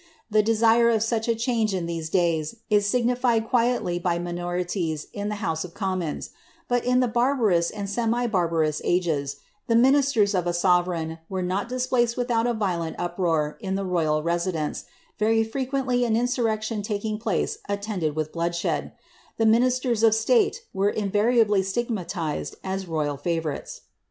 [0.31, 5.35] The desire of such change in these days, is signified quietly by minorities in the
[5.45, 6.31] house of commons;
[6.67, 9.35] but in the barbarous and semi barbarous ages,
[9.67, 14.23] the ministers of a sovereign were not displaced without a violent uproar in the royal
[14.23, 14.85] residence,
[15.19, 18.93] very frequently an insurrection taking place attended with bloodshed;
[19.37, 23.81] the ministers of state were invariably stigmatized as royal favourites.